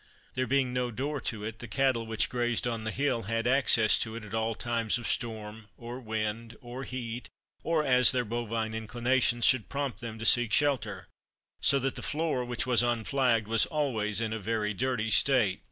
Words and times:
There 0.33 0.47
being 0.47 0.73
no 0.73 0.89
door 0.89 1.21
to 1.21 1.43
it 1.43 1.59
the 1.59 1.67
cattle 1.67 2.07
which 2.07 2.27
grazed 2.27 2.65
on 2.65 2.85
the 2.85 2.89
hill 2.89 3.21
had 3.21 3.45
access 3.45 3.99
to 3.99 4.15
it 4.15 4.25
at 4.25 4.33
all 4.33 4.55
times 4.55 4.97
of 4.97 5.05
storm 5.05 5.67
or 5.77 5.99
wind 5.99 6.57
or 6.59 6.81
heat, 6.85 7.29
or 7.61 7.85
as 7.85 8.11
their 8.11 8.25
bovine 8.25 8.73
inclinations 8.73 9.45
should 9.45 9.69
prompt 9.69 9.99
them 9.99 10.17
to 10.17 10.25
seek 10.25 10.53
shelter, 10.53 11.07
so 11.61 11.77
that 11.77 11.93
the 11.95 12.01
floor, 12.01 12.43
which 12.43 12.65
was 12.65 12.81
unflagged, 12.81 13.47
was 13.47 13.67
always 13.67 14.19
in 14.19 14.33
a 14.33 14.39
very 14.39 14.73
dirty 14.73 15.11
state. 15.11 15.59